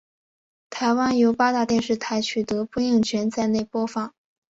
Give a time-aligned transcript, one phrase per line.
[0.71, 4.15] 台湾由八大电视台取得播映权在内播放。